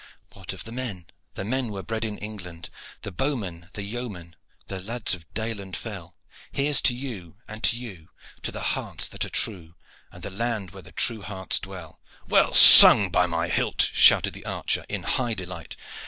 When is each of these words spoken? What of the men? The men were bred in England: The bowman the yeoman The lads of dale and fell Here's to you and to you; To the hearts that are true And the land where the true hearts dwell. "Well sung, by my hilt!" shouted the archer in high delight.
What 0.33 0.51
of 0.51 0.63
the 0.63 0.71
men? 0.71 1.05
The 1.35 1.45
men 1.45 1.67
were 1.71 1.83
bred 1.83 2.03
in 2.03 2.17
England: 2.17 2.71
The 3.03 3.11
bowman 3.11 3.69
the 3.73 3.83
yeoman 3.83 4.35
The 4.65 4.81
lads 4.81 5.13
of 5.13 5.31
dale 5.35 5.59
and 5.59 5.77
fell 5.77 6.15
Here's 6.51 6.81
to 6.81 6.95
you 6.95 7.37
and 7.47 7.61
to 7.63 7.77
you; 7.77 8.09
To 8.41 8.51
the 8.51 8.63
hearts 8.73 9.07
that 9.09 9.25
are 9.25 9.29
true 9.29 9.75
And 10.11 10.23
the 10.23 10.31
land 10.31 10.71
where 10.71 10.81
the 10.81 10.91
true 10.91 11.21
hearts 11.21 11.59
dwell. 11.59 12.01
"Well 12.27 12.55
sung, 12.55 13.11
by 13.11 13.27
my 13.27 13.49
hilt!" 13.49 13.91
shouted 13.93 14.33
the 14.33 14.47
archer 14.47 14.85
in 14.89 15.03
high 15.03 15.35
delight. 15.35 15.75